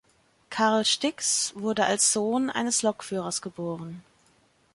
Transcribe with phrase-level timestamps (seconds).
[0.49, 4.01] Karl Stix wurde als Sohn eines Lokführers geboren.